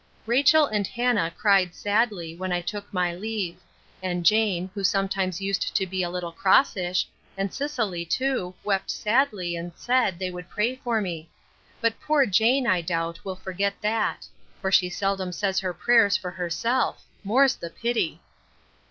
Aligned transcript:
Rachel 0.25 0.65
and 0.65 0.87
Hannah 0.87 1.29
cried 1.37 1.75
sadly, 1.75 2.35
when 2.35 2.51
I 2.51 2.59
took 2.59 2.91
my 2.91 3.13
leave; 3.13 3.57
and 4.01 4.25
Jane, 4.25 4.71
who 4.73 4.83
sometimes 4.83 5.39
used 5.39 5.75
to 5.75 5.85
be 5.85 6.01
a 6.01 6.09
little 6.09 6.31
crossish, 6.31 7.05
and 7.37 7.53
Cicely 7.53 8.03
too, 8.03 8.55
wept 8.63 8.89
sadly, 8.89 9.55
and 9.55 9.71
said, 9.75 10.17
they 10.17 10.31
would 10.31 10.49
pray 10.49 10.75
for 10.77 11.01
me; 11.01 11.29
but 11.81 12.01
poor 12.01 12.25
Jane, 12.25 12.65
I 12.65 12.81
doubt, 12.81 13.23
will 13.23 13.35
forget 13.35 13.75
that; 13.81 14.25
for 14.59 14.71
she 14.71 14.89
seldom 14.89 15.31
says 15.31 15.59
her 15.59 15.71
prayers 15.71 16.17
for 16.17 16.31
herself: 16.31 17.03
More's 17.23 17.55
the 17.55 17.69
pity! 17.69 18.21